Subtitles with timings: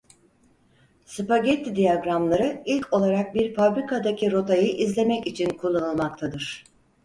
[1.05, 6.63] Spagetti diyagramları ilk olarak bir fabrikadaki rotayı izlemek için kullanılmaktadır.